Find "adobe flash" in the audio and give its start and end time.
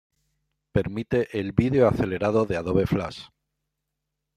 2.57-3.25